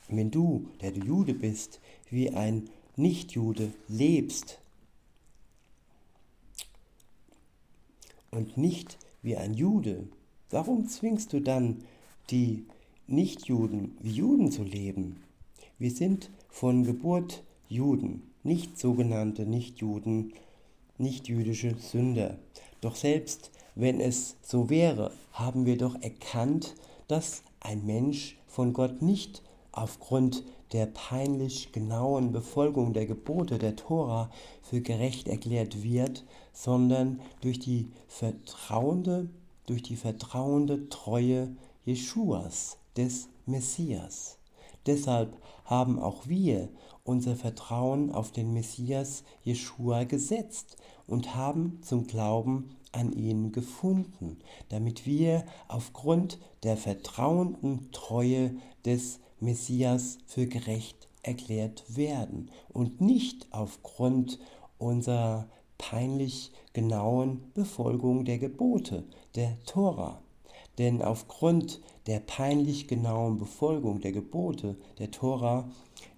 wenn 0.09 0.31
du, 0.31 0.67
der 0.81 0.91
du 0.91 1.01
Jude 1.01 1.33
bist, 1.33 1.79
wie 2.09 2.31
ein 2.31 2.69
Nichtjude 2.95 3.71
lebst 3.87 4.59
und 8.31 8.57
nicht 8.57 8.97
wie 9.21 9.35
ein 9.35 9.53
Jude, 9.53 10.07
warum 10.49 10.87
zwingst 10.87 11.31
du 11.33 11.41
dann 11.41 11.83
die 12.31 12.65
Nichtjuden 13.05 13.97
wie 14.01 14.11
Juden 14.13 14.51
zu 14.51 14.63
leben? 14.63 15.21
Wir 15.77 15.91
sind 15.91 16.31
von 16.49 16.83
Geburt 16.83 17.43
Juden, 17.69 18.26
nicht 18.47 18.79
sogenannte 18.79 19.45
Nichtjuden, 19.45 20.33
nichtjüdische 20.97 21.75
Sünder. 21.75 22.39
Doch 22.81 22.95
selbst 22.95 23.51
wenn 23.75 23.99
es 23.99 24.37
so 24.41 24.69
wäre, 24.69 25.11
haben 25.33 25.65
wir 25.67 25.77
doch 25.77 26.01
erkannt, 26.01 26.73
dass 27.07 27.43
ein 27.59 27.85
Mensch 27.85 28.37
von 28.47 28.73
Gott 28.73 29.01
nicht 29.01 29.43
aufgrund 29.71 30.43
der 30.71 30.87
peinlich 30.87 31.71
genauen 31.71 32.31
Befolgung 32.31 32.93
der 32.93 33.05
Gebote 33.05 33.57
der 33.57 33.75
Tora 33.75 34.31
für 34.61 34.81
gerecht 34.81 35.27
erklärt 35.27 35.83
wird, 35.83 36.25
sondern 36.51 37.21
durch 37.41 37.59
die 37.59 37.91
vertrauende, 38.07 39.29
durch 39.65 39.83
die 39.83 39.95
vertrauende 39.95 40.89
Treue 40.89 41.55
Jeschuas, 41.85 42.77
des 42.95 43.29
Messias. 43.45 44.39
Deshalb 44.87 45.37
haben 45.65 45.99
auch 45.99 46.27
wir 46.27 46.69
unser 47.07 47.35
Vertrauen 47.35 48.11
auf 48.11 48.31
den 48.31 48.53
Messias 48.53 49.23
Jeschua 49.41 50.03
gesetzt 50.03 50.77
und 51.07 51.35
haben 51.35 51.79
zum 51.81 52.05
Glauben 52.05 52.75
an 52.91 53.13
ihn 53.13 53.51
gefunden, 53.51 54.37
damit 54.69 55.05
wir 55.05 55.45
aufgrund 55.67 56.39
der 56.63 56.75
vertrauenden 56.75 57.91
Treue 57.91 58.55
des 58.85 59.19
Messias 59.39 60.17
für 60.25 60.47
gerecht 60.47 61.07
erklärt 61.23 61.83
werden 61.95 62.51
und 62.69 63.01
nicht 63.01 63.47
aufgrund 63.51 64.39
unserer 64.77 65.47
peinlich 65.77 66.51
genauen 66.73 67.51
Befolgung 67.53 68.25
der 68.25 68.39
Gebote 68.39 69.03
der 69.35 69.57
Tora. 69.65 70.21
Denn 70.77 71.01
aufgrund 71.01 71.81
der 72.05 72.19
peinlich 72.19 72.87
genauen 72.87 73.37
Befolgung 73.37 73.99
der 73.99 74.11
Gebote 74.11 74.75
der 74.99 75.11
Tora 75.11 75.69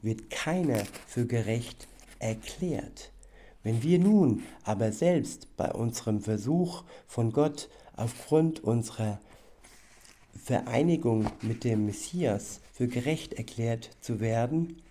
wird 0.01 0.29
keiner 0.29 0.83
für 1.07 1.25
gerecht 1.25 1.87
erklärt. 2.19 3.11
Wenn 3.63 3.83
wir 3.83 3.99
nun 3.99 4.43
aber 4.63 4.91
selbst 4.91 5.55
bei 5.57 5.71
unserem 5.71 6.21
Versuch 6.21 6.83
von 7.07 7.31
Gott 7.31 7.69
aufgrund 7.95 8.63
unserer 8.63 9.19
Vereinigung 10.33 11.27
mit 11.41 11.63
dem 11.63 11.85
Messias 11.85 12.61
für 12.71 12.87
gerecht 12.87 13.33
erklärt 13.33 13.89
zu 13.99 14.19
werden, 14.19 14.81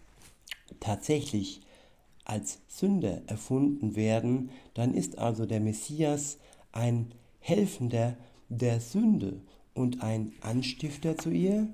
tatsächlich 0.81 1.62
als 2.24 2.59
Sünder 2.68 3.22
erfunden 3.26 3.96
werden, 3.96 4.50
dann 4.74 4.92
ist 4.92 5.16
also 5.18 5.46
der 5.46 5.61
Messias 5.61 6.38
ein 6.72 7.14
Helfender 7.40 8.16
der 8.50 8.81
Sünde 8.81 9.40
und 9.78 10.02
ein 10.02 10.32
Anstifter 10.40 11.16
zu 11.16 11.30
ihr? 11.30 11.68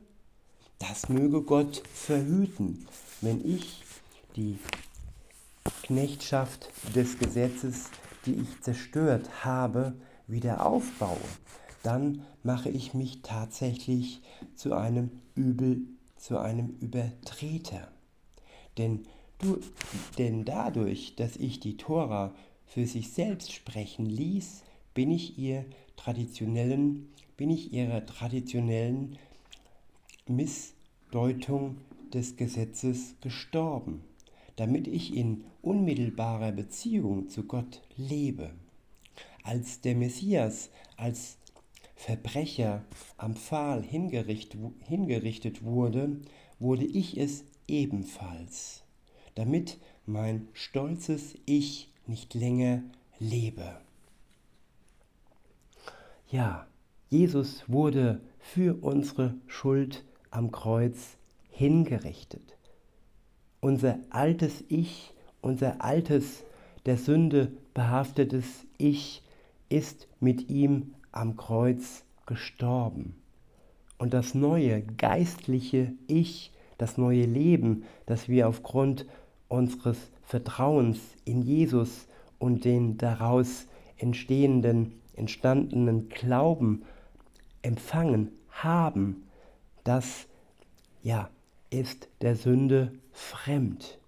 Das 0.78 1.08
möge 1.08 1.42
Gott 1.42 1.82
verhüten, 1.92 2.86
wenn 3.22 3.44
ich 3.48 3.82
die 4.36 4.58
Knechtschaft 5.84 6.70
des 6.94 7.18
Gesetzes, 7.18 7.90
die 8.26 8.34
ich 8.34 8.60
zerstört 8.60 9.44
habe, 9.44 9.94
wieder 10.26 10.66
aufbaue. 10.66 11.16
Dann 11.82 12.22
mache 12.42 12.68
ich 12.68 12.92
mich 12.92 13.22
tatsächlich 13.22 14.20
zu 14.54 14.74
einem 14.74 15.10
Übel, 15.34 15.82
zu 16.16 16.38
einem 16.38 16.76
Übertreter. 16.80 17.88
Denn, 18.76 19.06
du, 19.38 19.58
denn 20.18 20.44
dadurch, 20.44 21.16
dass 21.16 21.36
ich 21.36 21.60
die 21.60 21.76
Tora 21.76 22.34
für 22.66 22.86
sich 22.86 23.12
selbst 23.12 23.52
sprechen 23.52 24.06
ließ, 24.06 24.62
bin 24.94 25.10
ich 25.10 25.38
ihr 25.38 25.64
traditionellen 25.96 27.09
bin 27.37 27.50
ich 27.50 27.72
ihrer 27.72 28.07
traditionellen 28.07 29.18
Missdeutung 30.26 31.76
des 32.12 32.37
Gesetzes 32.37 33.16
gestorben. 33.20 34.02
damit 34.57 34.87
ich 34.87 35.16
in 35.16 35.44
unmittelbarer 35.62 36.52
Beziehung 36.52 37.28
zu 37.28 37.44
Gott 37.44 37.83
lebe. 37.96 38.50
Als 39.42 39.80
der 39.80 39.94
Messias 39.94 40.70
als 40.96 41.38
Verbrecher 41.96 42.85
am 43.16 43.35
Pfahl 43.35 43.83
hingerichtet 43.83 45.64
wurde, 45.64 46.20
wurde 46.59 46.85
ich 46.85 47.16
es 47.16 47.44
ebenfalls, 47.68 48.83
damit 49.35 49.78
mein 50.07 50.48
stolzes 50.52 51.35
Ich 51.46 51.90
nicht 52.07 52.35
länger 52.35 52.83
lebe. 53.18 53.80
Ja, 56.35 56.66
Jesus 57.11 57.62
wurde 57.68 58.20
für 58.40 58.83
unsere 58.83 59.37
Schuld 59.47 60.05
am 60.33 60.51
Kreuz 60.51 61.16
hingerichtet. 61.49 62.59
Unser 63.61 64.01
altes 64.11 64.64
Ich, 64.66 65.14
unser 65.42 65.81
altes, 65.81 66.42
der 66.87 66.97
Sünde 66.97 67.53
behaftetes 67.73 68.66
Ich 68.79 69.23
ist 69.68 70.09
mit 70.18 70.51
ihm 70.51 70.97
am 71.12 71.37
Kreuz 71.37 72.03
gestorben. 72.27 73.14
Und 73.97 74.12
das 74.12 74.35
neue 74.35 74.83
geistliche 74.83 75.92
Ich, 76.09 76.51
das 76.79 76.99
neue 76.99 77.27
Leben, 77.27 77.85
das 78.07 78.29
wir 78.29 78.49
aufgrund 78.49 79.07
unseres 79.47 80.11
Vertrauens 80.25 80.99
in 81.25 81.42
Jesus 81.42 82.09
und 82.40 82.64
den 82.64 82.99
daraus 82.99 83.68
entstehenden, 83.99 85.01
entstandenen 85.16 86.09
Glauben 86.09 86.85
empfangen 87.62 88.33
haben, 88.50 89.29
das 89.85 90.27
ja 91.03 91.31
ist 91.70 92.09
der 92.20 92.37
Sünde 92.37 92.92
fremd, 93.12 93.98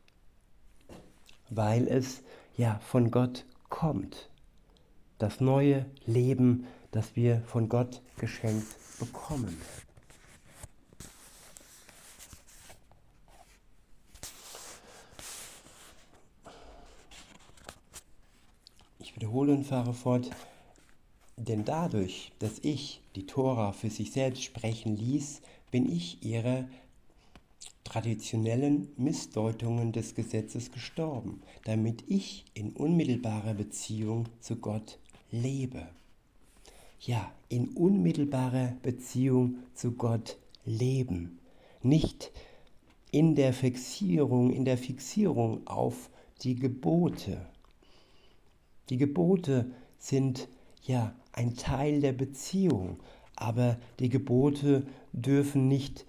weil 1.51 1.89
es 1.89 2.23
ja 2.57 2.79
von 2.81 3.11
Gott 3.11 3.45
kommt. 3.69 4.31
Das 5.19 5.41
neue 5.41 5.87
Leben, 6.05 6.67
das 6.91 7.17
wir 7.17 7.41
von 7.43 7.69
Gott 7.69 8.03
geschenkt 8.19 8.67
bekommen. 8.99 9.57
Ich 18.99 19.15
wiederhole 19.15 19.53
und 19.53 19.65
fahre 19.65 19.95
fort. 19.95 20.31
Denn 21.49 21.65
dadurch, 21.65 22.33
dass 22.39 22.59
ich 22.63 23.01
die 23.15 23.27
Tora 23.27 23.73
für 23.73 23.91
sich 23.91 24.11
selbst 24.11 24.43
sprechen 24.43 24.97
ließ, 24.97 25.43
bin 25.71 25.91
ich 25.91 26.23
ihrer 26.25 26.65
traditionellen 27.85 28.89
Missdeutungen 28.97 29.93
des 29.93 30.15
Gesetzes 30.15 30.73
gestorben, 30.73 31.41
damit 31.65 32.03
ich 32.09 32.45
in 32.55 32.73
unmittelbarer 32.73 33.55
Beziehung 33.55 34.29
zu 34.41 34.57
Gott 34.57 34.99
lebe. 35.31 35.87
Ja, 37.01 37.31
in 37.49 37.69
unmittelbarer 37.69 38.75
Beziehung 38.83 39.59
zu 39.75 39.93
Gott 39.93 40.37
leben. 40.65 41.39
Nicht 41.83 42.33
in 43.13 43.37
der 43.37 43.53
Fixierung, 43.53 44.51
in 44.51 44.65
der 44.65 44.79
Fixierung 44.79 45.65
auf 45.67 46.11
die 46.43 46.57
Gebote, 46.57 47.47
die 48.91 48.97
Gebote 48.97 49.71
sind 49.99 50.49
ja 50.83 51.15
ein 51.37 51.55
Teil 51.55 52.01
der 52.01 52.13
Beziehung, 52.13 52.99
aber 53.37 53.79
die 54.01 54.09
Gebote 54.09 54.87
dürfen 55.13 55.69
nicht 55.69 56.07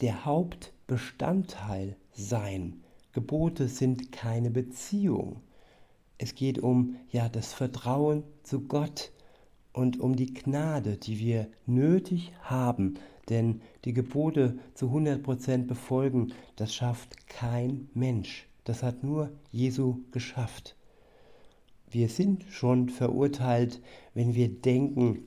der 0.00 0.24
Hauptbestandteil 0.24 1.96
sein. 2.12 2.82
Gebote 3.12 3.68
sind 3.68 4.10
keine 4.10 4.50
Beziehung. 4.50 5.42
Es 6.18 6.34
geht 6.34 6.58
um 6.58 6.96
ja 7.10 7.28
das 7.28 7.52
Vertrauen 7.52 8.24
zu 8.42 8.62
Gott 8.62 9.12
und 9.72 10.00
um 10.00 10.16
die 10.16 10.32
Gnade, 10.32 10.96
die 10.96 11.18
wir 11.18 11.48
nötig 11.66 12.32
haben, 12.42 12.94
denn 13.28 13.60
die 13.84 13.92
Gebote 13.92 14.58
zu 14.74 14.86
100% 14.86 15.66
befolgen, 15.66 16.32
das 16.56 16.74
schafft 16.74 17.28
kein 17.28 17.88
Mensch. 17.94 18.48
Das 18.64 18.82
hat 18.82 19.04
nur 19.04 19.30
Jesu 19.50 20.00
geschafft. 20.10 20.76
Wir 21.90 22.08
sind 22.08 22.44
schon 22.50 22.88
verurteilt, 22.88 23.80
wenn 24.14 24.34
wir 24.34 24.48
denken, 24.48 25.26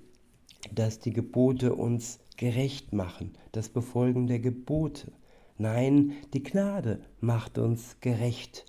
dass 0.73 0.99
die 0.99 1.12
Gebote 1.12 1.76
uns 1.76 2.19
gerecht 2.38 2.93
machen, 2.93 3.34
das 3.52 3.67
Befolgen 3.67 4.28
der 4.28 4.39
Gebote. 4.39 5.12
Nein, 5.58 6.13
die 6.34 6.41
Gnade 6.41 7.02
macht 7.19 7.58
uns 7.58 7.99
gerecht 7.99 8.65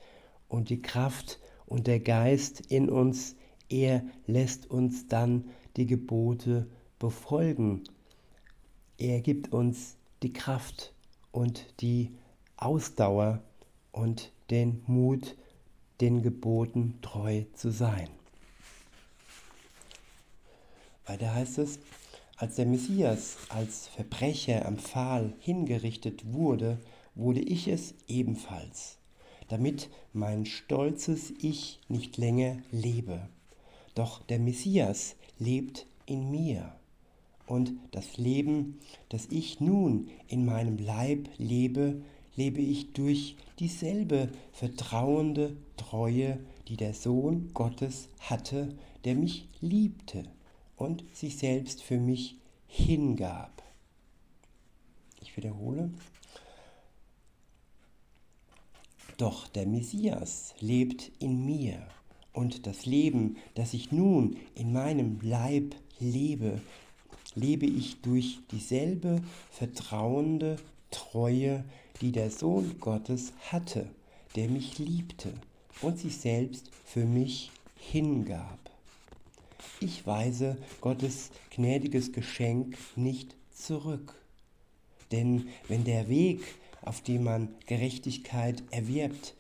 und 0.49 0.71
die 0.71 0.83
Kraft 0.83 1.39
und 1.67 1.87
der 1.87 2.01
Geist 2.01 2.61
in 2.69 2.91
uns, 2.91 3.37
er 3.69 4.05
lässt 4.27 4.69
uns 4.71 5.07
dann 5.07 5.45
die 5.77 5.87
Gebote 5.87 6.67
befolgen. 6.99 7.85
Er 8.99 9.21
gibt 9.21 9.53
uns 9.53 9.97
die 10.23 10.33
Kraft 10.33 10.93
und 11.31 11.81
die 11.81 12.11
Ausdauer 12.57 13.43
und 13.93 14.33
den 14.51 14.83
Mut, 14.87 15.37
den 16.01 16.23
Geboten 16.23 16.99
treu 17.03 17.45
zu 17.55 17.71
sein. 17.71 18.09
Weiter 21.07 21.35
heißt 21.35 21.59
es, 21.59 21.79
als 22.37 22.57
der 22.57 22.67
Messias 22.67 23.37
als 23.49 23.87
Verbrecher 23.89 24.67
am 24.67 24.79
Pfahl 24.79 25.35
hingerichtet 25.39 26.33
wurde, 26.33 26.79
wurde 27.15 27.41
ich 27.41 27.69
es 27.69 27.95
ebenfalls, 28.09 28.99
damit 29.49 29.89
mein 30.13 30.47
stolzes 30.47 31.33
Ich 31.41 31.81
nicht 31.89 32.17
länger 32.17 32.59
lebe. 32.73 33.29
Doch 33.95 34.23
der 34.23 34.41
Messias 34.41 35.15
lebt 35.39 35.87
in 36.07 36.31
mir. 36.31 36.75
Und 37.47 37.73
das 37.93 38.17
Leben, 38.17 38.81
das 39.11 39.27
ich 39.31 39.61
nun 39.61 40.09
in 40.27 40.45
meinem 40.45 40.79
Leib 40.79 41.29
lebe, 41.37 42.03
lebe 42.37 42.61
ich 42.61 42.93
durch 42.93 43.37
dieselbe 43.59 44.31
vertrauende 44.53 45.57
Treue, 45.77 46.39
die 46.69 46.77
der 46.77 46.95
Sohn 46.95 47.51
Gottes 47.55 48.09
hatte, 48.19 48.75
der 49.05 49.15
mich 49.15 49.49
liebte 49.61 50.25
und 50.77 51.05
sich 51.13 51.37
selbst 51.37 51.83
für 51.83 51.99
mich 51.99 52.37
hingab. 52.67 53.63
Ich 55.21 55.37
wiederhole. 55.37 55.91
Doch 59.17 59.47
der 59.47 59.67
Messias 59.67 60.55
lebt 60.61 61.13
in 61.21 61.45
mir 61.45 61.87
und 62.33 62.67
das 62.67 62.85
Leben, 62.85 63.37
das 63.55 63.73
ich 63.73 63.93
nun 63.93 64.37
in 64.57 64.73
meinem 64.73 65.21
Leib 65.23 65.77
lebe, 66.01 66.61
lebe 67.37 67.67
ich 67.67 68.01
durch 68.03 68.41
dieselbe 68.51 69.23
vertrauende 69.51 70.57
Treue, 70.91 71.65
die 72.01 72.13
der 72.13 72.31
Sohn 72.31 72.79
Gottes 72.81 73.33
hatte, 73.51 73.89
der 74.37 74.49
mich 74.49 74.79
liebte 74.79 75.33
und 75.81 75.99
sich 75.99 76.17
selbst 76.19 76.71
für 76.85 77.05
mich 77.05 77.51
hingab. 77.77 78.59
Ich 79.81 80.07
weise 80.07 80.57
Gottes 80.81 81.31
gnädiges 81.51 82.13
Geschenk 82.13 82.77
nicht 82.97 83.35
zurück. 83.53 84.15
Denn 85.13 85.49
wenn 85.69 85.85
der 85.85 86.09
Weg, 86.09 86.43
auf 86.83 87.01
dem 87.01 87.25
man 87.25 87.49
Gerechtigkeit 87.67 88.63
erwirbt, 88.71 89.35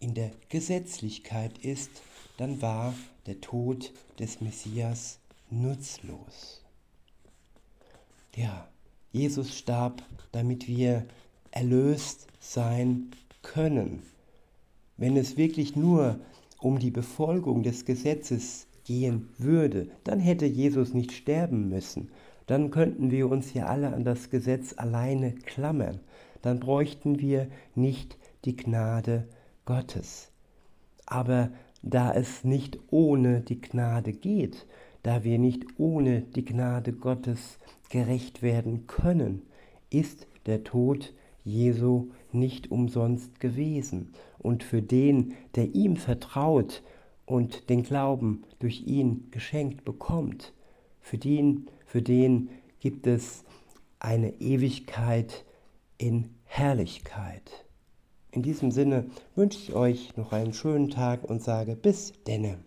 in 0.00 0.14
der 0.14 0.30
Gesetzlichkeit 0.48 1.58
ist, 1.58 1.90
dann 2.36 2.62
war 2.62 2.94
der 3.26 3.40
Tod 3.40 3.92
des 4.18 4.40
Messias 4.40 5.18
nutzlos. 5.50 6.62
Ja, 8.36 8.68
Jesus 9.12 9.58
starb, 9.58 10.02
damit 10.30 10.68
wir 10.68 11.04
erlöst 11.50 12.26
sein 12.40 13.10
können. 13.42 14.02
Wenn 14.96 15.16
es 15.16 15.36
wirklich 15.36 15.76
nur 15.76 16.18
um 16.60 16.78
die 16.78 16.90
Befolgung 16.90 17.62
des 17.62 17.84
Gesetzes 17.84 18.66
gehen 18.84 19.28
würde, 19.38 19.88
dann 20.04 20.18
hätte 20.18 20.46
Jesus 20.46 20.94
nicht 20.94 21.12
sterben 21.12 21.68
müssen. 21.68 22.10
Dann 22.46 22.70
könnten 22.70 23.10
wir 23.10 23.30
uns 23.30 23.52
ja 23.54 23.66
alle 23.66 23.92
an 23.92 24.04
das 24.04 24.30
Gesetz 24.30 24.74
alleine 24.76 25.32
klammern. 25.32 26.00
Dann 26.42 26.60
bräuchten 26.60 27.20
wir 27.20 27.48
nicht 27.74 28.16
die 28.44 28.56
Gnade 28.56 29.28
Gottes. 29.66 30.30
Aber 31.06 31.50
da 31.82 32.12
es 32.12 32.44
nicht 32.44 32.78
ohne 32.90 33.40
die 33.40 33.60
Gnade 33.60 34.12
geht, 34.12 34.66
da 35.02 35.24
wir 35.24 35.38
nicht 35.38 35.64
ohne 35.78 36.22
die 36.22 36.44
Gnade 36.44 36.92
Gottes 36.92 37.58
gerecht 37.88 38.42
werden 38.42 38.86
können, 38.86 39.42
ist 39.90 40.26
der 40.46 40.64
Tod 40.64 41.12
Jesu 41.48 42.10
nicht 42.32 42.70
umsonst 42.70 43.40
gewesen. 43.40 44.12
Und 44.38 44.62
für 44.62 44.82
den, 44.82 45.34
der 45.54 45.74
ihm 45.74 45.96
vertraut 45.96 46.82
und 47.26 47.68
den 47.68 47.82
Glauben 47.82 48.44
durch 48.58 48.86
ihn 48.86 49.28
geschenkt 49.30 49.84
bekommt, 49.84 50.52
für 51.00 51.18
den, 51.18 51.66
für 51.86 52.02
den 52.02 52.50
gibt 52.80 53.06
es 53.06 53.44
eine 53.98 54.40
Ewigkeit 54.40 55.44
in 55.96 56.30
Herrlichkeit. 56.44 57.64
In 58.30 58.42
diesem 58.42 58.70
Sinne 58.70 59.06
wünsche 59.34 59.58
ich 59.58 59.74
euch 59.74 60.16
noch 60.16 60.32
einen 60.32 60.52
schönen 60.52 60.90
Tag 60.90 61.24
und 61.24 61.42
sage 61.42 61.74
bis 61.76 62.12
denne. 62.26 62.58